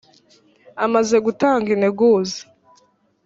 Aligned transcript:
amaze 0.85 1.15
gutanga 1.25 1.67
integuza. 1.75 2.39